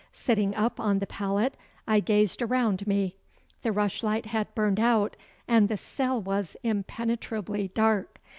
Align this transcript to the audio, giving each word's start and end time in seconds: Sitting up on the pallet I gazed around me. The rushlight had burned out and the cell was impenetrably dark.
Sitting 0.13 0.55
up 0.55 0.79
on 0.79 0.97
the 0.97 1.05
pallet 1.05 1.55
I 1.87 1.99
gazed 1.99 2.41
around 2.41 2.87
me. 2.87 3.17
The 3.61 3.71
rushlight 3.71 4.25
had 4.25 4.55
burned 4.55 4.79
out 4.79 5.15
and 5.47 5.69
the 5.69 5.77
cell 5.77 6.19
was 6.19 6.57
impenetrably 6.63 7.67
dark. 7.75 8.19